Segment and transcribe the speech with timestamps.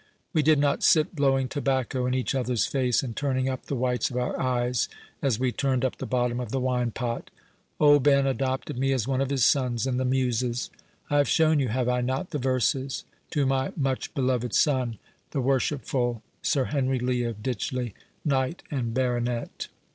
[0.33, 4.09] We did not sit blowing tobacco in each other's faces, and turning up the whites
[4.09, 4.89] of our eyes
[5.21, 7.29] as we turned up the bottom of the wine pot.
[7.79, 10.71] Old Ben adopted me as one of his sons in the muses.
[11.11, 14.97] I have shown you, have I not, the verses, 'To my much beloved son,
[15.29, 17.93] the worshipful Sir Henry Lee of Ditchley,
[18.25, 19.67] Knight and Baronet?